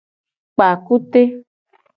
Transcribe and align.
Kpa 0.55 0.67
kute. 0.85 1.21